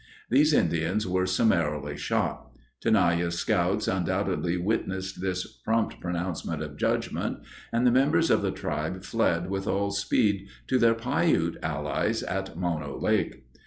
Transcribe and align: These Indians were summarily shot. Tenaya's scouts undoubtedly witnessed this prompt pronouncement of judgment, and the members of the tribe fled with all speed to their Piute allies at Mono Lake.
These 0.31 0.51
Indians 0.51 1.05
were 1.05 1.27
summarily 1.27 1.95
shot. 1.95 2.49
Tenaya's 2.81 3.37
scouts 3.37 3.87
undoubtedly 3.87 4.57
witnessed 4.57 5.21
this 5.21 5.45
prompt 5.57 5.99
pronouncement 6.01 6.63
of 6.63 6.75
judgment, 6.75 7.37
and 7.71 7.85
the 7.85 7.91
members 7.91 8.31
of 8.31 8.41
the 8.41 8.49
tribe 8.49 9.03
fled 9.03 9.47
with 9.47 9.67
all 9.67 9.91
speed 9.91 10.47
to 10.65 10.79
their 10.79 10.95
Piute 10.95 11.57
allies 11.61 12.23
at 12.23 12.57
Mono 12.57 12.97
Lake. 12.99 13.45